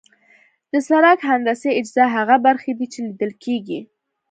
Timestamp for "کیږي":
3.43-3.79